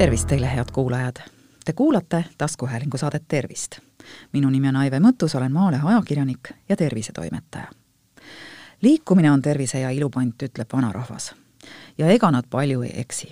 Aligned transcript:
tervist 0.00 0.28
teile, 0.28 0.46
head 0.56 0.70
kuulajad! 0.72 1.16
Te 1.64 1.72
kuulate 1.72 2.24
taskuhäälingu 2.38 2.98
saadet 2.98 3.22
Tervist. 3.28 3.78
minu 4.32 4.50
nimi 4.50 4.68
on 4.68 4.76
Aive 4.76 4.98
Mõttus, 4.98 5.36
olen 5.36 5.52
Maalehe 5.52 5.82
ajakirjanik 5.88 6.48
ja 6.68 6.76
tervisetoimetaja. 6.76 7.66
liikumine 8.82 9.30
on 9.30 9.42
tervise 9.42 9.80
ja 9.80 9.90
ilu 9.90 10.10
pant, 10.10 10.42
ütleb 10.42 10.72
vanarahvas. 10.72 11.34
ja 11.98 12.06
ega 12.06 12.30
nad 12.30 12.44
palju 12.50 12.82
ei 12.82 13.00
eksi. 13.00 13.30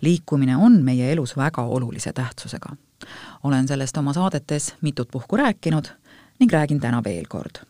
liikumine 0.00 0.56
on 0.56 0.82
meie 0.82 1.12
elus 1.12 1.36
väga 1.36 1.62
olulise 1.62 2.12
tähtsusega. 2.12 2.76
olen 3.44 3.68
sellest 3.68 3.96
oma 3.96 4.12
saadetes 4.12 4.74
mitut 4.80 5.08
puhku 5.10 5.36
rääkinud 5.36 5.84
ning 6.40 6.52
räägin 6.52 6.80
täna 6.80 7.04
veel 7.04 7.24
kord 7.28 7.62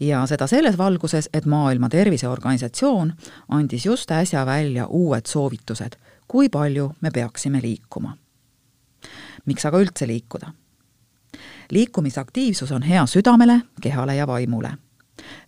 ja 0.00 0.26
seda 0.26 0.46
selles 0.46 0.78
valguses, 0.78 1.28
et 1.32 1.44
Maailma 1.44 1.88
Terviseorganisatsioon 1.88 3.12
andis 3.48 3.86
just 3.86 4.10
äsja 4.10 4.46
välja 4.46 4.86
uued 4.86 5.26
soovitused, 5.26 5.96
kui 6.28 6.48
palju 6.48 6.92
me 7.00 7.10
peaksime 7.10 7.60
liikuma. 7.62 8.16
miks 9.46 9.66
aga 9.66 9.78
üldse 9.78 10.06
liikuda? 10.06 10.52
liikumisaktiivsus 11.70 12.72
on 12.72 12.82
hea 12.82 13.06
südamele, 13.06 13.60
kehale 13.80 14.16
ja 14.16 14.26
vaimule. 14.26 14.70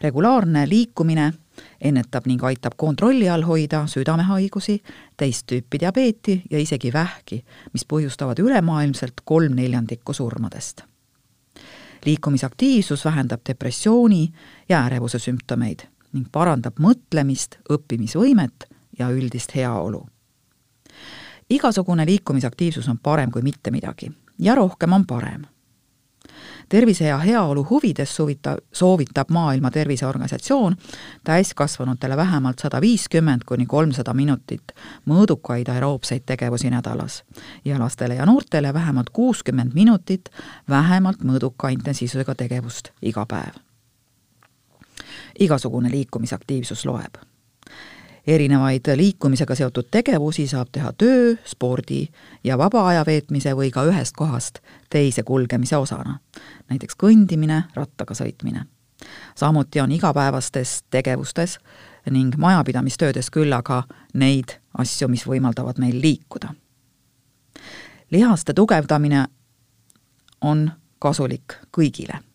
regulaarne 0.01 0.69
liikumine 0.69 1.33
ennetab 1.81 2.27
ning 2.27 2.45
aitab 2.45 2.73
kontrolli 2.77 3.29
all 3.29 3.43
hoida 3.43 3.87
südamehaigusi, 3.87 4.83
teist 5.17 5.47
tüüpi 5.47 5.81
diabeeti 5.81 6.43
ja 6.51 6.59
isegi 6.59 6.93
vähki, 6.93 7.45
mis 7.73 7.85
põhjustavad 7.85 8.39
ülemaailmselt 8.39 9.21
kolm 9.25 9.57
neljandikku 9.57 10.13
surmadest 10.13 10.83
liikumisaktiivsus 12.05 13.05
vähendab 13.05 13.41
depressiooni 13.49 14.33
ja 14.69 14.85
ärevuse 14.87 15.19
sümptomeid 15.19 15.87
ning 16.13 16.29
parandab 16.33 16.79
mõtlemist, 16.81 17.59
õppimisvõimet 17.69 18.69
ja 18.99 19.11
üldist 19.13 19.53
heaolu. 19.55 20.07
Igasugune 21.51 22.07
liikumisaktiivsus 22.07 22.89
on 22.89 22.99
parem 22.99 23.31
kui 23.31 23.43
mitte 23.43 23.71
midagi 23.71 24.13
ja 24.39 24.55
rohkem 24.55 24.93
on 24.93 25.07
parem 25.07 25.45
tervise 26.69 27.05
ja 27.05 27.19
heaolu 27.19 27.67
huvides 27.71 28.17
suvita-, 28.17 28.57
soovitab 28.73 29.31
Maailma 29.31 29.71
Terviseorganisatsioon 29.71 30.77
täiskasvanutele 31.25 32.17
vähemalt 32.17 32.59
sada 32.59 32.81
viiskümmend 32.81 33.43
kuni 33.47 33.67
kolmsada 33.67 34.15
minutit 34.15 34.73
mõõdukaid 35.09 35.71
aeroobseid 35.73 36.27
tegevusi 36.27 36.71
nädalas 36.71 37.23
ja 37.65 37.79
lastele 37.79 38.15
ja 38.15 38.27
noortele 38.27 38.75
vähemalt 38.75 39.11
kuuskümmend 39.11 39.75
minutit 39.75 40.31
vähemalt 40.69 41.25
mõõduka 41.25 41.73
intensiivsusega 41.73 42.35
tegevust 42.35 42.93
iga 43.03 43.27
päev. 43.27 43.57
igasugune 45.41 45.91
liikumisaktiivsus 45.91 46.87
loeb 46.87 47.17
erinevaid 48.29 48.81
liikumisega 48.97 49.55
seotud 49.55 49.89
tegevusi 49.91 50.47
saab 50.47 50.69
teha 50.73 50.93
töö, 50.93 51.35
spordi 51.45 52.09
ja 52.45 52.59
vaba 52.59 52.85
aja 52.89 53.05
veetmise 53.07 53.55
või 53.57 53.71
ka 53.73 53.87
ühest 53.89 54.17
kohast 54.17 54.61
teise 54.91 55.23
kulgemise 55.23 55.77
osana, 55.77 56.19
näiteks 56.69 56.97
kõndimine, 57.01 57.63
rattaga 57.75 58.15
sõitmine. 58.15 58.67
samuti 59.35 59.81
on 59.81 59.93
igapäevastes 59.93 60.83
tegevustes 60.91 61.59
ning 62.11 62.37
majapidamistöödes 62.37 63.31
küll 63.31 63.53
aga 63.53 63.83
neid 64.15 64.59
asju, 64.79 65.09
mis 65.09 65.27
võimaldavad 65.27 65.79
meil 65.79 66.01
liikuda. 66.01 66.55
lihaste 68.11 68.53
tugevdamine 68.55 69.27
on 70.41 70.71
kasulik 70.99 71.55
kõigile 71.79 72.28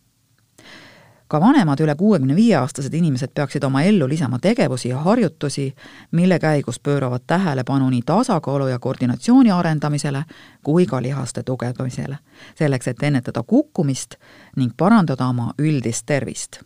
ka 1.33 1.39
vanemad 1.41 1.79
üle 1.81 1.95
kuuekümne 1.97 2.35
viie 2.37 2.53
aastased 2.59 2.93
inimesed 2.93 3.31
peaksid 3.33 3.63
oma 3.65 3.81
ellu 3.89 4.05
lisama 4.09 4.37
tegevusi 4.39 4.89
ja 4.89 4.99
harjutusi, 5.01 5.71
mille 6.11 6.37
käigus 6.39 6.77
pööravad 6.79 7.23
tähelepanu 7.27 7.89
nii 7.89 8.01
tasakaalu 8.05 8.67
ja 8.67 8.79
koordinatsiooni 8.79 9.51
arendamisele 9.51 10.23
kui 10.63 10.85
ka 10.85 11.01
lihaste 11.01 11.43
tugevdamisele, 11.43 12.19
selleks 12.55 12.87
et 12.87 13.03
ennetada 13.03 13.43
kukkumist 13.43 14.15
ning 14.55 14.77
parandada 14.77 15.25
oma 15.33 15.53
üldist 15.57 16.05
tervist 16.05 16.61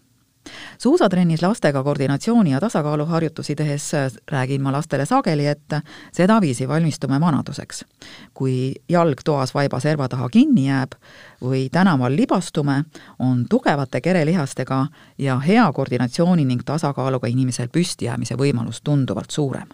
suusatrennis 0.78 1.41
lastega 1.41 1.84
koordinatsiooni 1.84 2.52
ja 2.52 2.59
tasakaaluharjutusi 2.59 3.56
tehes 3.56 3.91
räägin 4.31 4.62
ma 4.62 4.72
lastele 4.72 5.06
sageli, 5.06 5.47
et 5.47 5.75
sedaviisi 6.12 6.68
valmistume 6.68 7.19
vanaduseks. 7.19 7.85
kui 8.34 8.74
jalg 8.90 9.22
toas 9.25 9.53
vaiba 9.53 9.80
serva 9.80 10.07
taha 10.09 10.30
kinni 10.30 10.68
jääb 10.68 10.91
või 11.41 11.69
tänaval 11.72 12.16
libastume, 12.16 12.84
on 13.19 13.46
tugevate 13.50 14.02
kerelihastega 14.02 14.88
ja 15.18 15.40
hea 15.40 15.72
koordinatsiooni 15.74 16.46
ning 16.46 16.62
tasakaaluga 16.66 17.28
inimesel 17.28 17.68
püstijäämise 17.68 18.36
võimalus 18.36 18.81
tunduvalt 18.84 19.31
suurem. 19.31 19.68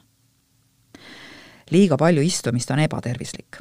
liiga 1.71 1.97
palju 1.97 2.21
istumist 2.21 2.71
on 2.71 2.79
ebatervislik 2.79 3.57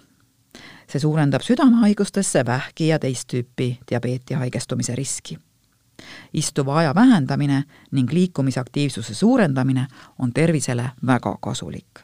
see 0.93 1.01
suurendab 1.01 1.41
südamehaigustesse, 1.43 2.45
vähki 2.47 2.89
ja 2.89 2.99
teist 2.99 3.33
tüüpi 3.33 3.79
diabeeti 3.91 4.35
haigestumise 4.35 4.95
riski 4.95 5.39
istuva 6.33 6.79
aja 6.79 6.95
vähendamine 6.95 7.65
ning 7.91 8.13
liikumisaktiivsuse 8.13 9.15
suurendamine 9.15 9.87
on 10.19 10.33
tervisele 10.33 10.91
väga 11.07 11.37
kasulik. 11.41 12.01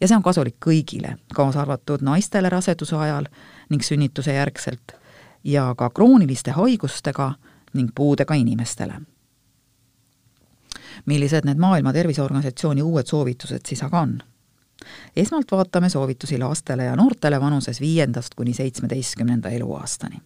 ja 0.00 0.08
see 0.08 0.16
on 0.16 0.22
kasulik 0.22 0.56
kõigile, 0.66 1.16
kaasa 1.34 1.60
arvatud 1.60 2.02
naistele 2.02 2.48
raseduse 2.48 2.96
ajal 2.96 3.26
ning 3.68 3.82
sünnituse 3.82 4.32
järgselt 4.32 4.92
ja 5.44 5.74
ka 5.78 5.90
krooniliste 5.90 6.50
haigustega 6.50 7.34
ning 7.72 7.90
puudega 7.94 8.34
inimestele. 8.34 9.00
millised 11.06 11.44
need 11.44 11.58
Maailma 11.58 11.92
Terviseorganisatsiooni 11.92 12.82
uued 12.82 13.06
soovitused 13.06 13.66
siis 13.68 13.82
aga 13.82 14.00
on? 14.00 14.22
esmalt 15.16 15.52
vaatame 15.52 15.88
soovitusi 15.88 16.38
lastele 16.38 16.84
ja 16.84 16.96
noortele 16.96 17.40
vanuses 17.40 17.80
viiendast 17.80 18.34
kuni 18.34 18.54
seitsmeteistkümnenda 18.54 19.48
eluaastani 19.48 20.20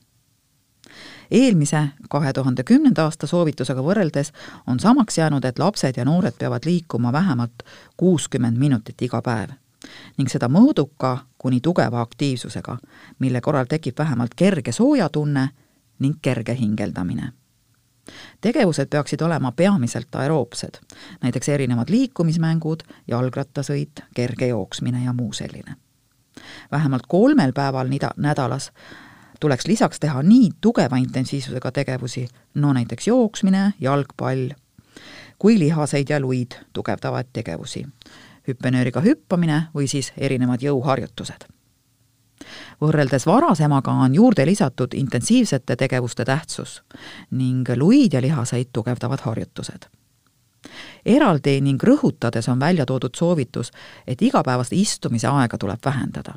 eelmise, 1.31 1.89
kahe 2.11 2.33
tuhande 2.33 2.65
kümnenda 2.65 3.05
aasta 3.05 3.27
soovitusega 3.27 3.83
võrreldes 3.83 4.33
on 4.67 4.81
samaks 4.81 5.19
jäänud, 5.19 5.45
et 5.45 5.59
lapsed 5.59 5.97
ja 5.97 6.05
noored 6.05 6.37
peavad 6.39 6.67
liikuma 6.67 7.13
vähemalt 7.13 7.63
kuuskümmend 7.97 8.59
minutit 8.59 9.03
iga 9.03 9.23
päev 9.23 9.57
ning 10.19 10.29
seda 10.29 10.49
mõõduka 10.53 11.19
kuni 11.39 11.61
tugeva 11.65 12.01
aktiivsusega, 12.05 12.77
mille 13.19 13.41
korral 13.41 13.65
tekib 13.67 13.99
vähemalt 13.99 14.35
kerge 14.37 14.73
soojatunne 14.73 15.49
ning 15.99 16.19
kerge 16.23 16.55
hingeldamine 16.55 17.33
tegevused 18.41 18.89
peaksid 18.91 19.21
olema 19.21 19.53
peamiselt 19.53 20.15
aeroobsed, 20.15 20.81
näiteks 21.23 21.49
erinevad 21.49 21.91
liikumismängud, 21.91 22.83
jalgrattasõit, 23.09 24.03
kerge 24.15 24.47
jooksmine 24.47 25.05
ja 25.05 25.13
muu 25.13 25.33
selline. 25.33 25.77
vähemalt 26.73 27.07
kolmel 27.09 27.53
päeval 27.53 27.89
nida-, 27.89 28.15
nädalas 28.17 28.73
tuleks 29.41 29.67
lisaks 29.67 30.01
teha 30.01 30.23
nii 30.23 30.51
tugeva 30.61 30.97
intensiivsusega 30.97 31.73
tegevusi, 31.73 32.29
no 32.55 32.73
näiteks 32.73 33.07
jooksmine, 33.07 33.73
jalgpall, 33.81 34.51
kui 35.39 35.59
lihaseid 35.59 36.11
ja 36.11 36.21
luid 36.21 36.59
tugevdavaid 36.73 37.33
tegevusi, 37.33 37.87
hüppenööriga 38.49 39.01
hüppamine 39.01 39.63
või 39.75 39.89
siis 39.89 40.13
erinevad 40.17 40.63
jõuharjutused. 40.63 41.49
võrreldes 42.81 43.27
varasemaga 43.27 43.93
on 43.93 44.15
juurde 44.15 44.47
lisatud 44.47 44.95
intensiivsete 44.95 45.77
tegevuste 45.77 46.25
tähtsus 46.25 46.83
ning 47.31 47.69
luid 47.77 48.13
ja 48.13 48.21
lihaseid 48.21 48.69
tugevdavad 48.73 49.21
harjutused 49.21 49.89
eraldi 51.07 51.61
ning 51.61 51.83
rõhutades 51.83 52.49
on 52.49 52.61
välja 52.61 52.87
toodud 52.87 53.15
soovitus, 53.17 53.71
et 54.07 54.23
igapäevast 54.23 54.73
istumise 54.73 55.29
aega 55.29 55.59
tuleb 55.59 55.81
vähendada. 55.85 56.35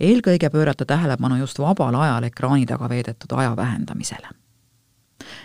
eelkõige 0.00 0.50
pöörata 0.50 0.84
tähelepanu 0.84 1.36
just 1.36 1.58
vabal 1.58 1.94
ajal 1.94 2.22
ekraani 2.22 2.66
taga 2.66 2.88
veedetud 2.88 3.32
aja 3.32 3.56
vähendamisele. 3.56 4.28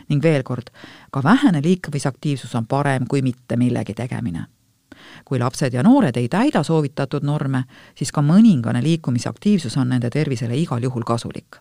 ning 0.10 0.24
veel 0.24 0.44
kord, 0.44 0.70
ka 1.12 1.24
vähene 1.24 1.62
liikumisaktiivsus 1.62 2.56
on 2.56 2.68
parem 2.68 3.08
kui 3.08 3.22
mitte 3.22 3.58
millegi 3.58 3.94
tegemine 3.94 4.46
kui 5.26 5.40
lapsed 5.40 5.74
ja 5.74 5.84
noored 5.84 6.18
ei 6.18 6.28
täida 6.30 6.64
soovitatud 6.64 7.24
norme, 7.24 7.64
siis 7.96 8.12
ka 8.12 8.22
mõningane 8.22 8.84
liikumisaktiivsus 8.84 9.78
on 9.78 9.90
nende 9.90 10.10
tervisele 10.10 10.58
igal 10.58 10.84
juhul 10.84 11.04
kasulik 11.04 11.60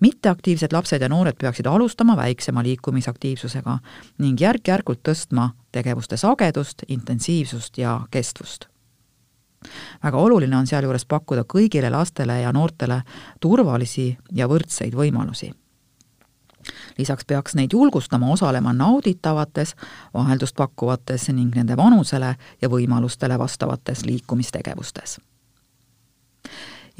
mitteaktiivsed 0.00 0.72
lapsed 0.72 1.02
ja 1.02 1.08
noored 1.08 1.36
peaksid 1.40 1.66
alustama 1.66 2.16
väiksema 2.16 2.62
liikumisaktiivsusega 2.62 3.78
ning 4.18 4.40
järk-järgult 4.40 5.02
tõstma 5.08 5.50
tegevuste 5.72 6.16
sagedust, 6.16 6.82
intensiivsust 6.88 7.78
ja 7.78 8.00
kestvust. 8.10 8.66
väga 10.04 10.18
oluline 10.18 10.56
on 10.56 10.66
sealjuures 10.66 11.04
pakkuda 11.06 11.44
kõigile 11.44 11.90
lastele 11.90 12.40
ja 12.40 12.52
noortele 12.52 13.02
turvalisi 13.40 14.16
ja 14.32 14.48
võrdseid 14.48 14.94
võimalusi 14.94 15.52
lisaks 16.98 17.24
peaks 17.24 17.54
neid 17.54 17.72
julgustama 17.72 18.30
osalema 18.30 18.72
nauditavates, 18.72 19.74
vaheldust 20.14 20.56
pakkuvates 20.56 21.28
ning 21.28 21.54
nende 21.54 21.76
vanusele 21.76 22.36
ja 22.62 22.68
võimalustele 22.68 23.38
vastavates 23.38 24.04
liikumistegevustes 24.04 25.18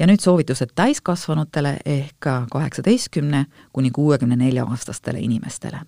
ja 0.03 0.07
nüüd 0.07 0.19
soovitused 0.19 0.69
täiskasvanutele 0.75 1.77
ehk 1.85 2.25
kaheksateistkümne 2.51 3.45
kuni 3.73 3.91
kuuekümne 3.91 4.35
nelja 4.35 4.65
aastastele 4.65 5.19
inimestele. 5.19 5.79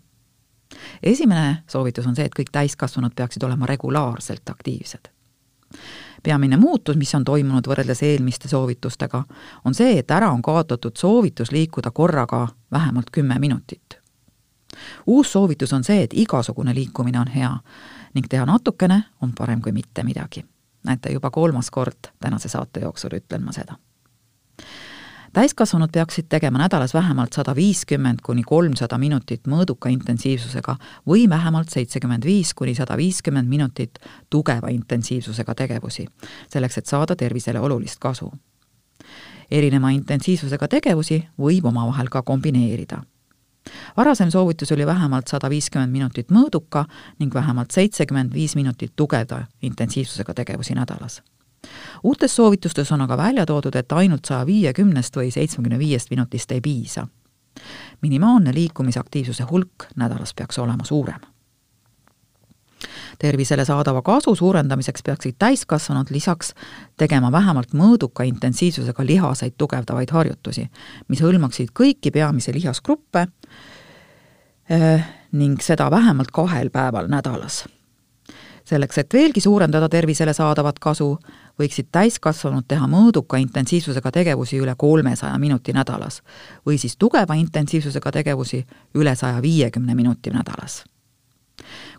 esimene 1.03 1.63
soovitus 1.67 2.07
on 2.07 2.15
see, 2.15 2.25
et 2.25 2.35
kõik 2.39 2.51
täiskasvanud 2.51 3.12
peaksid 3.15 3.44
olema 3.44 3.65
regulaarselt 3.65 4.50
aktiivsed. 4.50 5.12
peamine 6.23 6.57
muutus, 6.57 6.95
mis 6.95 7.15
on 7.15 7.25
toimunud 7.25 7.67
võrreldes 7.67 8.03
eelmiste 8.03 8.47
soovitustega, 8.47 9.23
on 9.65 9.75
see, 9.75 10.00
et 10.00 10.12
ära 10.12 10.31
on 10.31 10.41
kaotatud 10.41 10.95
soovitus 10.97 11.51
liikuda 11.51 11.91
korraga 11.91 12.47
vähemalt 12.71 13.09
kümme 13.12 13.39
minutit. 13.39 14.00
uus 15.07 15.31
soovitus 15.31 15.73
on 15.73 15.83
see, 15.83 16.03
et 16.03 16.13
igasugune 16.13 16.75
liikumine 16.75 17.19
on 17.19 17.27
hea 17.27 17.57
ning 18.13 18.27
teha 18.29 18.45
natukene 18.45 19.03
on 19.21 19.33
parem 19.38 19.62
kui 19.62 19.71
mitte 19.71 20.03
midagi. 20.03 20.45
näete, 20.83 21.12
juba 21.12 21.31
kolmas 21.31 21.71
kord 21.71 22.07
tänase 22.19 22.50
saate 22.50 22.79
jooksul 22.79 23.19
ütlen 23.19 23.44
ma 23.44 23.51
seda 23.51 23.75
täiskasvanud 25.36 25.90
peaksid 25.92 26.25
tegema 26.30 26.57
nädalas 26.57 26.94
vähemalt 26.94 27.34
sada 27.34 27.56
viiskümmend 27.56 28.22
kuni 28.24 28.44
kolmsada 28.44 28.98
minutit 28.98 29.48
mõõduka 29.52 29.92
intensiivsusega 29.92 30.78
või 31.07 31.30
vähemalt 31.30 31.69
seitsekümmend 31.69 32.25
viis 32.25 32.54
kuni 32.54 32.75
sada 32.75 32.98
viiskümmend 32.98 33.50
minutit 33.50 34.00
tugeva 34.30 34.72
intensiivsusega 34.72 35.56
tegevusi, 35.56 36.07
selleks 36.50 36.78
et 36.78 36.86
saada 36.86 37.16
tervisele 37.16 37.60
olulist 37.60 38.00
kasu. 38.00 38.31
erineva 39.52 39.90
intensiivsusega 39.90 40.68
tegevusi 40.68 41.28
võib 41.38 41.66
omavahel 41.66 42.10
ka 42.10 42.22
kombineerida 42.22 43.04
varasem 43.98 44.31
soovitus 44.31 44.72
oli 44.72 44.86
vähemalt 44.86 45.28
sada 45.28 45.50
viiskümmend 45.50 45.92
minutit 45.92 46.31
mõõduka 46.31 46.86
ning 47.19 47.34
vähemalt 47.34 47.72
seitsekümmend 47.72 48.34
viis 48.34 48.56
minutit 48.56 48.94
tugeva 48.96 49.46
intensiivsusega 49.62 50.34
tegevusi 50.34 50.74
nädalas 50.74 51.22
uutes 52.03 52.35
soovitustes 52.35 52.91
on 52.91 53.01
aga 53.01 53.17
välja 53.17 53.45
toodud, 53.45 53.75
et 53.75 53.91
ainult 53.91 54.25
saja 54.25 54.45
viiekümnest 54.45 55.15
või 55.17 55.31
seitsmekümne 55.31 55.79
viiest 55.79 56.09
minutist 56.09 56.51
ei 56.51 56.62
piisa. 56.62 57.07
minimaalne 58.01 58.53
liikumisaktiivsuse 58.53 59.44
hulk 59.44 59.85
nädalas 59.95 60.33
peaks 60.33 60.59
olema 60.59 60.83
suurem. 60.83 61.19
tervisele 63.19 63.65
saadava 63.65 64.01
kasu 64.01 64.35
suurendamiseks 64.35 65.03
peaksid 65.03 65.35
täiskasvanud 65.39 66.07
lisaks 66.09 66.53
tegema 66.97 67.31
vähemalt 67.31 67.73
mõõduka 67.73 68.23
intensiivsusega 68.23 69.06
lihaseid 69.06 69.53
tugevdavaid 69.57 70.12
harjutusi, 70.12 70.69
mis 71.07 71.21
hõlmaksid 71.21 71.71
kõiki 71.79 72.12
peamisi 72.12 72.53
lihasgruppe 72.53 73.27
eh, 74.69 75.06
ning 75.31 75.62
seda 75.62 75.91
vähemalt 75.91 76.31
kahel 76.31 76.69
päeval 76.69 77.07
nädalas 77.07 77.65
selleks, 78.65 78.97
et 78.97 79.13
veelgi 79.13 79.41
suurendada 79.41 79.89
tervisele 79.89 80.33
saadavat 80.33 80.79
kasu, 80.79 81.15
võiksid 81.60 81.90
täiskasvanud 81.92 82.66
teha 82.68 82.88
mõõduka 82.90 83.40
intensiivsusega 83.42 84.12
tegevusi 84.12 84.60
üle 84.60 84.75
kolmesaja 84.78 85.38
minuti 85.40 85.74
nädalas 85.74 86.22
või 86.68 86.80
siis 86.81 86.98
tugeva 86.98 87.38
intensiivsusega 87.40 88.12
tegevusi 88.12 88.66
üle 88.96 89.16
saja 89.16 89.42
viiekümne 89.42 89.96
minuti 89.96 90.30
nädalas. 90.30 90.84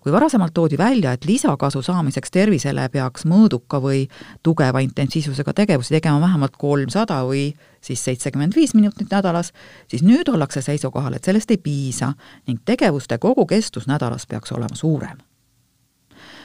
kui 0.00 0.12
varasemalt 0.12 0.54
toodi 0.54 0.78
välja, 0.78 1.12
et 1.12 1.24
lisakasu 1.24 1.82
saamiseks 1.82 2.30
tervisele 2.30 2.88
peaks 2.88 3.24
mõõduka 3.24 3.80
või 3.82 4.06
tugeva 4.42 4.78
intensiivsusega 4.80 5.52
tegevusi 5.52 5.94
tegema 5.94 6.20
vähemalt 6.20 6.56
kolmsada 6.56 7.22
või 7.24 7.54
siis 7.80 8.04
seitsekümmend 8.04 8.54
viis 8.54 8.74
minutit 8.74 9.10
nädalas, 9.10 9.52
siis 9.88 10.02
nüüd 10.02 10.28
ollakse 10.28 10.62
seisukohal, 10.62 11.14
et 11.14 11.24
sellest 11.24 11.50
ei 11.50 11.58
piisa 11.58 12.12
ning 12.46 12.60
tegevuste 12.64 13.18
kogukestus 13.18 13.86
nädalas 13.86 14.26
peaks 14.26 14.52
olema 14.52 14.76
suurem 14.76 15.18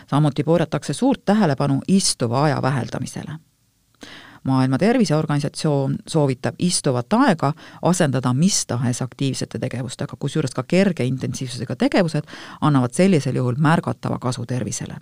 samuti 0.07 0.43
pööratakse 0.43 0.93
suurt 0.93 1.25
tähelepanu 1.25 1.81
istuva 1.87 2.43
aja 2.43 2.61
väheldamisele. 2.61 3.31
maailma 4.43 4.77
Terviseorganisatsioon 4.77 5.95
soovitab 6.07 6.55
istuvat 6.59 7.13
aega 7.13 7.53
asendada 7.81 8.33
mis 8.33 8.65
tahes 8.65 9.01
aktiivsete 9.01 9.59
tegevustega, 9.59 10.15
kusjuures 10.19 10.53
ka 10.53 10.63
kerge 10.63 11.05
intensiivsusega 11.05 11.75
tegevused 11.75 12.23
annavad 12.61 12.93
sellisel 12.93 13.35
juhul 13.35 13.55
märgatava 13.57 14.19
kasu 14.19 14.45
tervisele 14.45 14.97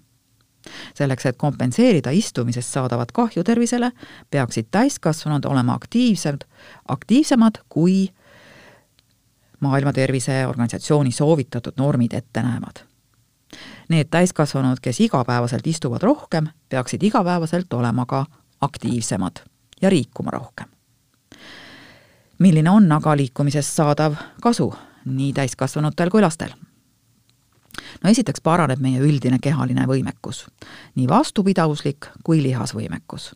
selleks, 0.95 1.25
et 1.25 1.37
kompenseerida 1.37 2.11
istumisest 2.11 2.73
saadavat 2.73 3.11
kahju 3.11 3.43
tervisele, 3.43 3.91
peaksid 4.31 4.67
täiskasvanud 4.71 5.45
olema 5.45 5.73
aktiivsed, 5.73 6.43
aktiivsemad 6.87 7.63
kui 7.69 8.09
Maailma 9.59 9.93
Terviseorganisatsiooni 9.93 11.11
soovitatud 11.11 11.73
normid 11.77 12.13
ette 12.13 12.41
näevad 12.41 12.88
Need 13.89 14.07
täiskasvanud, 14.11 14.77
kes 14.81 14.99
igapäevaselt 14.99 15.67
istuvad 15.67 16.01
rohkem, 16.01 16.47
peaksid 16.69 17.03
igapäevaselt 17.03 17.73
olema 17.73 18.05
ka 18.05 18.25
aktiivsemad 18.61 19.39
ja 19.81 19.89
liikuma 19.89 20.31
rohkem. 20.31 20.67
milline 22.39 22.69
on 22.69 22.91
aga 22.91 23.17
liikumisest 23.17 23.75
saadav 23.75 24.15
kasu 24.41 24.73
nii 25.05 25.33
täiskasvanutel 25.33 26.09
kui 26.09 26.21
lastel? 26.21 26.49
no 28.03 28.09
esiteks 28.09 28.41
paraneb 28.41 28.79
meie 28.79 28.99
üldine 28.99 29.39
kehaline 29.41 29.87
võimekus, 29.87 30.45
nii 30.95 31.07
vastupidavuslik 31.09 32.07
kui 32.23 32.43
lihasvõimekus. 32.43 33.35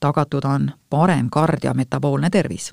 tagatud 0.00 0.44
on 0.44 0.72
parem 0.90 1.30
kard- 1.30 1.64
ja 1.64 1.74
metaboolne 1.74 2.30
tervis 2.30 2.72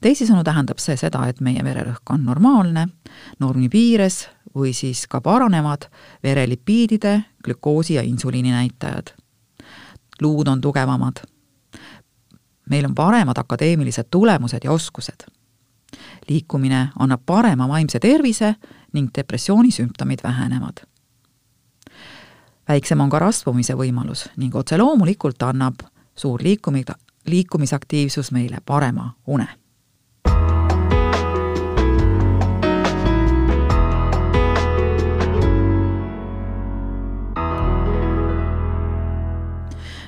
teisisõnu 0.00 0.44
tähendab 0.44 0.80
see 0.80 0.96
seda, 0.96 1.26
et 1.28 1.40
meie 1.40 1.62
vererõhk 1.64 2.12
on 2.14 2.24
normaalne, 2.24 2.86
normi 3.40 3.68
piires 3.68 4.26
või 4.56 4.72
siis 4.74 5.06
ka 5.08 5.20
paranevad 5.20 5.86
verelipiidide, 6.22 7.20
glükoosi 7.44 7.94
ja 7.94 8.02
insuliini 8.02 8.50
näitajad. 8.50 9.14
luud 10.20 10.48
on 10.48 10.60
tugevamad. 10.60 11.16
meil 12.70 12.84
on 12.84 12.94
paremad 12.94 13.38
akadeemilised 13.38 14.06
tulemused 14.10 14.60
ja 14.64 14.72
oskused. 14.72 15.26
liikumine 16.28 16.88
annab 16.98 17.20
parema 17.26 17.68
vaimse 17.68 17.98
tervise 17.98 18.54
ning 18.92 19.10
depressiooni 19.18 19.70
sümptomid 19.70 20.18
vähenevad. 20.22 20.86
väiksem 22.68 23.00
on 23.00 23.10
ka 23.10 23.18
rasvumise 23.18 23.74
võimalus 23.74 24.28
ning 24.36 24.54
otse 24.54 24.78
loomulikult 24.78 25.42
annab 25.42 25.74
suur 26.16 26.42
liikumine, 26.42 26.94
liikumisaktiivsus 27.26 28.32
meile 28.32 28.58
parema 28.66 29.14
une 29.26 29.48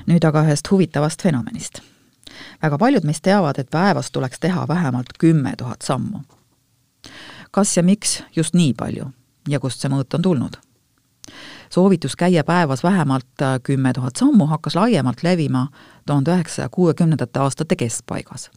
nüüd 0.07 0.23
aga 0.27 0.43
ühest 0.43 0.71
huvitavast 0.71 1.21
fenomenist. 1.23 1.81
väga 2.61 2.77
paljud 2.77 3.03
meist 3.03 3.23
teavad, 3.23 3.59
et 3.59 3.69
päevas 3.69 4.11
tuleks 4.11 4.39
teha 4.39 4.67
vähemalt 4.67 5.17
kümme 5.19 5.53
tuhat 5.57 5.81
sammu. 5.81 6.19
kas 7.51 7.77
ja 7.77 7.83
miks 7.83 8.23
just 8.35 8.53
nii 8.53 8.73
palju 8.73 9.11
ja 9.47 9.59
kust 9.59 9.81
see 9.81 9.89
mõõt 9.89 10.15
on 10.15 10.21
tulnud? 10.21 10.57
soovitus 11.69 12.15
käia 12.15 12.43
päevas 12.43 12.83
vähemalt 12.83 13.45
kümme 13.63 13.93
tuhat 13.93 14.15
sammu 14.15 14.45
hakkas 14.45 14.75
laiemalt 14.75 15.23
levima 15.23 15.67
tuhande 16.05 16.31
üheksasaja 16.31 16.69
kuuekümnendate 16.69 17.39
aastate 17.39 17.75
keskpaigas. 17.75 18.51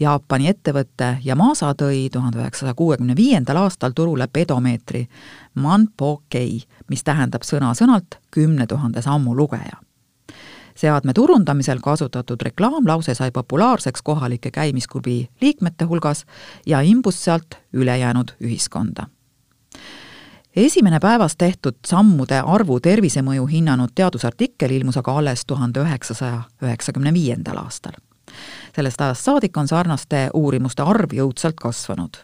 Jaapani 0.00 0.48
ettevõte 0.48 1.18
Yamasa 1.24 1.72
tõi 1.72 2.10
tuhande 2.12 2.38
üheksasaja 2.38 2.74
kuuekümne 2.74 3.16
viiendal 3.16 3.56
aastal 3.56 3.94
turule 3.96 4.26
pedomeetri 4.26 5.06
Manpo-kei, 5.54 6.60
mis 6.88 7.04
tähendab 7.04 7.46
sõna-sõnalt 7.48 8.18
kümne 8.30 8.66
tuhande 8.66 9.02
sammu 9.02 9.36
lugeja 9.36 9.80
seadme 10.74 11.12
turundamisel 11.12 11.78
kasutatud 11.82 12.42
reklaamlause 12.42 13.14
sai 13.14 13.30
populaarseks 13.30 14.02
kohalike 14.02 14.50
käimisklubi 14.50 15.28
liikmete 15.40 15.84
hulgas 15.84 16.24
ja 16.66 16.80
imbus 16.80 17.24
sealt 17.24 17.54
ülejäänud 17.72 18.34
ühiskonda. 18.40 19.06
esimene 20.56 21.00
päevas 21.00 21.36
tehtud 21.36 21.74
sammude 21.86 22.42
arvu 22.46 22.80
tervisemõju 22.80 23.46
hinnanud 23.46 23.90
teadusartikkel 23.94 24.70
ilmus 24.70 24.96
aga 24.96 25.18
alles 25.18 25.46
tuhande 25.46 25.80
üheksasaja 25.80 26.42
üheksakümne 26.62 27.12
viiendal 27.12 27.56
aastal. 27.56 27.92
sellest 28.76 29.00
ajast 29.00 29.24
saadik 29.24 29.56
on 29.56 29.68
sarnaste 29.68 30.30
uurimuste 30.34 30.82
arv 30.82 31.12
jõudsalt 31.12 31.54
kasvanud 31.60 32.16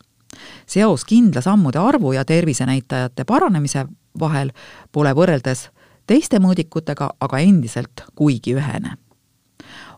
seos 0.66 1.04
kindla 1.04 1.40
sammude 1.40 1.78
arvu 1.78 2.12
ja 2.12 2.24
tervisenäitajate 2.24 3.24
paranemise 3.24 3.86
vahel 4.20 4.52
pole 4.92 5.12
võrreldes 5.14 5.68
teiste 6.10 6.40
mõõdikutega 6.42 7.12
aga 7.22 7.38
endiselt 7.38 8.04
kuigi 8.18 8.56
ühene. 8.58 8.96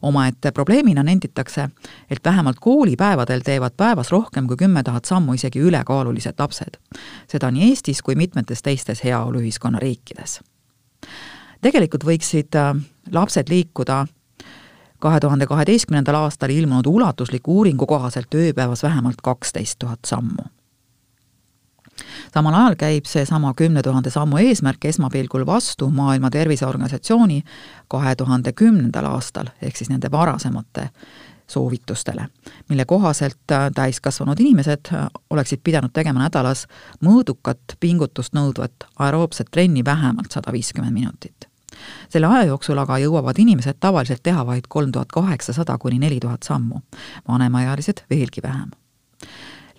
omaette 0.03 0.51
probleemina 0.51 1.03
nenditakse, 1.03 1.69
et 2.11 2.19
vähemalt 2.25 2.57
koolipäevadel 2.61 3.41
teevad 3.47 3.77
päevas 3.77 4.11
rohkem 4.11 4.49
kui 4.51 4.57
kümme 4.57 4.83
tuhat 4.83 5.05
sammu 5.05 5.33
isegi 5.39 5.61
ülekaalulised 5.61 6.35
lapsed. 6.39 6.77
seda 7.29 7.51
nii 7.51 7.69
Eestis 7.69 8.03
kui 8.03 8.15
mitmetes 8.15 8.63
teistes 8.63 9.05
heaoluühiskonna 9.05 9.79
riikides. 9.79 10.41
tegelikult 11.61 12.05
võiksid 12.05 12.57
äh, 12.57 12.77
lapsed 13.13 13.49
liikuda 13.49 14.07
kahe 14.99 15.21
tuhande 15.21 15.47
kaheteistkümnendal 15.47 16.15
aastal 16.15 16.51
ilmunud 16.51 16.87
ulatusliku 16.87 17.57
uuringu 17.57 17.87
kohaselt 17.87 18.35
ööpäevas 18.35 18.83
vähemalt 18.83 19.23
kaksteist 19.23 19.79
tuhat 19.79 20.05
sammu 20.07 20.43
samal 22.35 22.55
ajal 22.55 22.79
käib 22.79 23.09
seesama 23.11 23.55
kümne 23.55 23.83
tuhande 23.83 24.11
sammu 24.11 24.39
eesmärk 24.39 24.85
esmapilgul 24.85 25.47
vastu 25.47 25.91
Maailma 25.91 26.31
Terviseorganisatsiooni 26.31 27.43
kahe 27.89 28.15
tuhande 28.17 28.53
kümnendal 28.53 29.05
aastal, 29.05 29.53
ehk 29.63 29.77
siis 29.77 29.91
nende 29.91 30.11
varasemate 30.11 30.89
soovitustele, 31.53 32.27
mille 32.69 32.85
kohaselt 32.85 33.53
äh, 33.53 33.71
täiskasvanud 33.75 34.41
inimesed 34.41 34.81
äh, 34.93 35.07
oleksid 35.31 35.61
pidanud 35.65 35.93
tegema 35.93 36.25
nädalas 36.25 36.67
mõõdukat 37.05 37.77
pingutust 37.81 38.35
nõudvat 38.37 38.87
aeroobset 38.99 39.51
trenni 39.51 39.85
vähemalt 39.85 40.33
sada 40.33 40.53
viiskümmend 40.53 40.93
minutit. 40.93 41.49
selle 42.09 42.27
aja 42.27 42.45
jooksul 42.45 42.79
aga 42.79 42.99
jõuavad 42.99 43.39
inimesed 43.39 43.77
tavaliselt 43.81 44.23
teha 44.23 44.47
vaid 44.47 44.69
kolm 44.69 44.93
tuhat 44.93 45.13
kaheksasada 45.13 45.79
kuni 45.79 45.99
neli 45.99 46.21
tuhat 46.21 46.43
sammu, 46.43 46.81
vanemaealised 47.29 48.05
veelgi 48.11 48.43
vähem. 48.43 48.71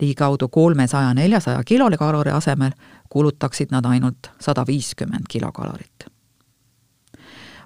Ligikaudu 0.02 0.48
kolmesaja, 0.48 1.14
neljasaja 1.14 1.64
kilokalori 1.64 2.32
asemel 2.32 2.72
kulutaksid 3.10 3.72
nad 3.72 3.86
ainult 3.86 4.32
sada 4.40 4.66
viiskümmend 4.68 5.30
kilokalorit 5.30 6.14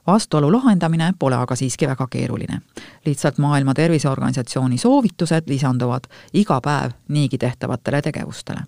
vastuolu 0.08 0.52
lahendamine 0.52 1.14
pole 1.20 1.36
aga 1.36 1.56
siiski 1.56 1.88
väga 1.88 2.08
keeruline. 2.08 2.62
lihtsalt 3.06 3.38
Maailma 3.38 3.74
Terviseorganisatsiooni 3.74 4.78
soovitused 4.78 5.44
lisanduvad 5.48 6.04
iga 6.34 6.62
päev 6.62 6.92
niigi 7.08 7.38
tehtavatele 7.38 8.02
tegevustele. 8.02 8.60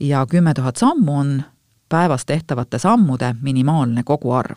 ja 0.00 0.26
kümme 0.26 0.54
tuhat 0.54 0.76
sammu 0.76 1.18
on 1.18 1.42
päevas 1.88 2.26
tehtavate 2.26 2.78
sammude 2.78 3.34
minimaalne 3.42 4.02
koguarv. 4.02 4.56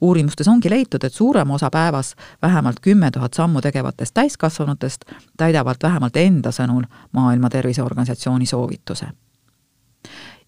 Uurimustes 0.00 0.48
ongi 0.48 0.70
leitud, 0.70 1.04
et 1.04 1.12
suurem 1.12 1.50
osa 1.50 1.70
päevas 1.70 2.14
vähemalt 2.42 2.80
kümme 2.80 3.10
tuhat 3.10 3.34
sammu 3.34 3.60
tegevatest 3.60 4.14
täiskasvanutest 4.14 5.04
täidavad 5.36 5.76
vähemalt 5.82 6.16
enda 6.16 6.50
sõnul 6.50 6.84
Maailma 7.12 7.50
Terviseorganisatsiooni 7.50 8.46
soovituse 8.46 9.08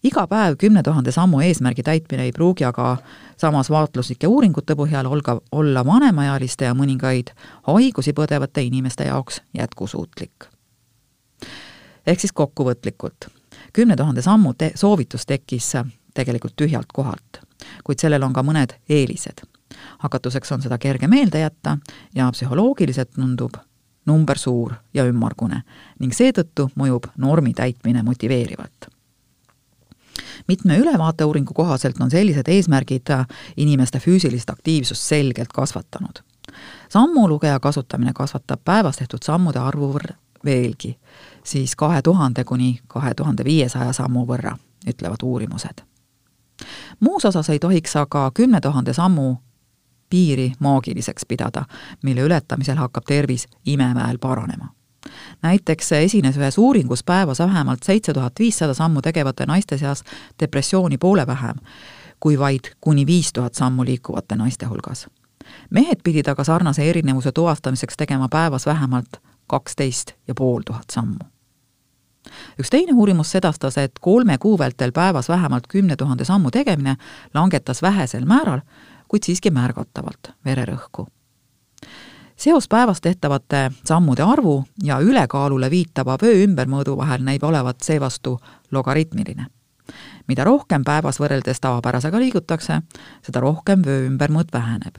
iga 0.03 0.27
päev 0.27 0.55
kümne 0.57 0.83
tuhande 0.83 1.11
sammu 1.11 1.41
eesmärgi 1.45 1.83
täitmine 1.83 2.23
ei 2.23 2.31
pruugi 2.31 2.65
aga 2.65 2.97
samas 3.37 3.69
vaatluslike 3.69 4.27
uuringute 4.27 4.75
põhjal 4.75 5.09
olga, 5.09 5.37
olla 5.51 5.85
vanemaealiste 5.85 6.65
ja 6.65 6.73
mõningaid 6.77 7.33
haigusi 7.67 8.13
põdevate 8.17 8.63
inimeste 8.65 9.05
jaoks 9.05 9.41
jätkusuutlik. 9.57 10.49
ehk 12.07 12.19
siis 12.19 12.33
kokkuvõtlikult, 12.33 13.29
kümne 13.73 13.95
tuhande 13.95 14.21
sammu 14.21 14.53
te-, 14.53 14.71
soovitus 14.75 15.25
tekkis 15.25 15.73
tegelikult 16.13 16.55
tühjalt 16.55 16.89
kohalt, 16.93 17.41
kuid 17.83 17.99
sellel 17.99 18.23
on 18.23 18.33
ka 18.33 18.43
mõned 18.43 18.75
eelised. 18.89 19.43
hakatuseks 19.99 20.51
on 20.51 20.61
seda 20.61 20.77
kerge 20.77 21.07
meelde 21.07 21.39
jätta 21.39 21.77
ja 22.15 22.31
psühholoogiliselt 22.31 23.11
tundub 23.15 23.57
number 24.05 24.37
suur 24.37 24.73
ja 24.93 25.05
ümmargune 25.05 25.63
ning 25.99 26.13
seetõttu 26.13 26.71
mõjub 26.75 27.07
normi 27.17 27.53
täitmine 27.53 28.03
motiveerivalt 28.03 28.89
mitme 30.47 30.77
ülevaateuuringu 30.77 31.53
kohaselt 31.53 32.01
on 32.01 32.11
sellised 32.11 32.47
eesmärgid 32.47 33.13
inimeste 33.57 33.99
füüsilist 33.99 34.49
aktiivsust 34.49 35.01
selgelt 35.01 35.53
kasvatanud. 35.53 36.23
sammulugeja 36.89 37.59
kasutamine 37.59 38.13
kasvatab 38.13 38.59
päevas 38.65 38.97
tehtud 38.97 39.23
sammude 39.23 39.59
arvu 39.59 39.93
võrra 39.93 40.15
veelgi, 40.45 40.97
siis 41.43 41.75
kahe 41.75 42.01
tuhande 42.01 42.43
kuni 42.43 42.79
kahe 42.87 43.13
tuhande 43.13 43.43
viiesaja 43.43 43.93
sammu 43.93 44.25
võrra, 44.25 44.57
ütlevad 44.87 45.23
uurimused. 45.23 45.81
Muus 46.99 47.25
osas 47.25 47.49
ei 47.49 47.59
tohiks 47.59 47.95
aga 47.95 48.31
kümne 48.33 48.61
tuhande 48.61 48.93
sammu 48.93 49.35
piiri 50.09 50.51
maagiliseks 50.59 51.25
pidada, 51.27 51.65
mille 52.03 52.21
ületamisel 52.21 52.75
hakkab 52.77 53.03
tervis 53.07 53.47
imeväel 53.65 54.17
paranema 54.17 54.67
näiteks 55.41 55.91
esines 55.91 56.37
ühes 56.37 56.57
uuringus 56.57 57.03
päevas 57.03 57.39
vähemalt 57.39 57.83
seitse 57.83 58.13
tuhat 58.13 58.33
viissada 58.39 58.73
sammu 58.73 59.01
tegevate 59.01 59.45
naiste 59.45 59.77
seas 59.77 60.03
depressiooni 60.39 60.97
poole 60.97 61.27
vähem 61.27 61.55
kui 62.21 62.39
vaid 62.39 62.59
kuni 62.81 63.05
viis 63.05 63.33
tuhat 63.33 63.53
sammu 63.53 63.85
liikuvate 63.85 64.35
naiste 64.35 64.65
hulgas. 64.65 65.07
mehed 65.69 65.99
pidid 66.03 66.27
aga 66.27 66.43
sarnase 66.43 66.89
erinevuse 66.89 67.31
tuvastamiseks 67.31 67.97
tegema 67.97 68.27
päevas 68.29 68.65
vähemalt 68.65 69.17
kaksteist 69.47 70.11
ja 70.27 70.33
pool 70.35 70.61
tuhat 70.65 70.89
sammu. 70.91 71.19
Üks 72.59 72.69
teine 72.69 72.93
uurimus 72.93 73.31
sedastas, 73.31 73.77
et 73.77 73.99
kolme 74.01 74.37
kuu 74.37 74.57
vältel 74.59 74.91
päevas 74.91 75.29
vähemalt 75.29 75.67
kümne 75.67 75.95
tuhande 75.95 76.25
sammu 76.25 76.51
tegemine 76.51 76.95
langetas 77.33 77.81
vähesel 77.81 78.25
määral, 78.25 78.61
kuid 79.07 79.23
siiski 79.23 79.51
märgatavalt 79.51 80.33
vererõhku 80.45 81.07
seos 82.41 82.67
päevas 82.67 83.01
tehtavate 83.01 83.71
sammude 83.85 84.23
arvu 84.23 84.63
ja 84.83 84.99
ülekaalule 84.99 85.69
viitava 85.69 86.17
vöö 86.21 86.43
ümbermõõdu 86.45 86.95
vahel 86.97 87.21
näib 87.23 87.43
olevat 87.43 87.81
seevastu 87.81 88.39
logaritmiline. 88.71 89.45
mida 90.27 90.43
rohkem 90.43 90.83
päevas 90.83 91.19
võrreldes 91.19 91.59
tavapärasega 91.61 92.19
liigutakse, 92.19 92.81
seda 93.21 93.39
rohkem 93.39 93.81
vöö 93.85 94.07
ümbermõõt 94.09 94.53
väheneb. 94.53 94.97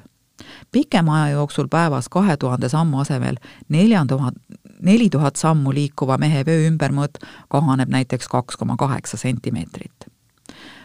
pikema 0.73 1.23
aja 1.23 1.33
jooksul 1.33 1.69
päevas 1.69 2.09
kahe 2.09 2.37
tuhande 2.37 2.69
sammu 2.69 3.01
asemel 3.01 3.37
nelja 3.69 4.05
tuhat, 4.09 4.35
neli 4.83 5.11
tuhat 5.11 5.37
sammu 5.37 5.75
liikuva 5.75 6.19
mehe 6.19 6.45
vöö 6.47 6.69
ümbermõõt 6.71 7.23
kahaneb 7.49 7.89
näiteks 7.89 8.29
kaks 8.29 8.57
koma 8.57 8.77
kaheksa 8.77 9.17
sentimeetrit 9.17 10.13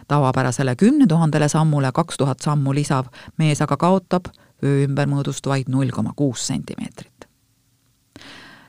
tavapärasele 0.08 0.76
kümne 0.76 1.08
tuhandele 1.08 1.50
sammule 1.50 1.92
kaks 1.92 2.18
tuhat 2.18 2.40
sammu 2.40 2.74
lisav 2.74 3.06
mees 3.38 3.62
aga 3.62 3.78
kaotab 3.78 4.32
öö 4.64 4.86
ümbermõõdust 4.88 5.48
vaid 5.48 5.70
null 5.70 5.92
koma 5.92 6.14
kuus 6.16 6.48
sentimeetrit. 6.48 7.14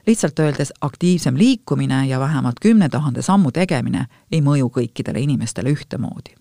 lihtsalt 0.06 0.38
öeldes, 0.38 0.73
aktiivsem 0.80 1.37
liikumine 1.37 2.06
ja 2.06 2.20
vähemalt 2.20 2.61
kümne 2.61 2.88
tuhande 2.88 3.23
sammu 3.23 3.52
tegemine 3.52 4.06
ei 4.32 4.40
mõju 4.40 4.68
kõikidele 4.68 5.20
inimestele 5.20 5.70
ühtemoodi. 5.70 6.35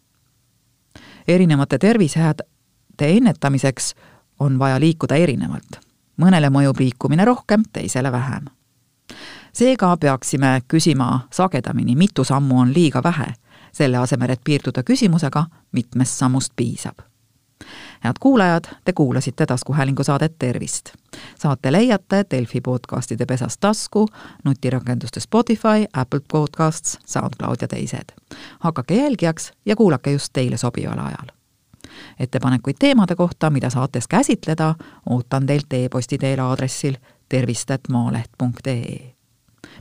erinevate 1.27 1.77
tervisehädade 1.77 2.48
ennetamiseks 3.00 3.96
on 4.39 4.60
vaja 4.60 4.79
liikuda 4.79 5.15
erinevalt. 5.15 5.79
mõnele 6.17 6.50
mõjub 6.50 6.79
liikumine 6.79 7.25
rohkem, 7.25 7.63
teisele 7.74 8.12
vähem. 8.12 8.46
Seega 9.57 9.97
peaksime 9.97 10.61
küsima 10.67 11.27
sagedamini, 11.31 11.95
mitu 11.95 12.23
sammu 12.23 12.59
on 12.59 12.73
liiga 12.73 13.03
vähe, 13.03 13.33
selle 13.71 13.97
asemel, 13.97 14.29
et 14.29 14.41
piirduda 14.43 14.83
küsimusega, 14.83 15.45
mitmest 15.71 16.13
sammust 16.13 16.53
piisab 16.55 17.01
head 18.03 18.13
kuulajad, 18.19 18.63
te 18.85 18.93
kuulasite 18.93 19.45
taskuhäälingu 19.45 20.03
saadet 20.03 20.35
Tervist. 20.39 20.93
saate 21.39 21.71
leiate 21.71 22.25
Delfi 22.31 22.61
podcastide 22.61 23.25
pesast 23.25 23.59
tasku, 23.59 24.07
nutirakenduste 24.45 25.19
Spotify, 25.19 25.85
Apple 25.93 26.21
Podcasts, 26.31 26.99
SoundCloud 27.05 27.57
ja 27.61 27.67
teised. 27.67 28.13
hakake 28.59 28.95
jälgijaks 28.95 29.51
ja 29.65 29.75
kuulake 29.75 30.11
just 30.11 30.33
teile 30.33 30.57
sobival 30.57 30.99
ajal. 30.99 31.27
ettepanekuid 32.19 32.75
teemade 32.79 33.15
kohta, 33.15 33.49
mida 33.49 33.69
saates 33.69 34.07
käsitleda, 34.07 34.75
ootan 35.09 35.45
teilt 35.45 35.73
e-posti 35.73 36.17
teel 36.17 36.39
aadressil 36.39 36.95
tervist.maaleht.ee. 37.29 39.16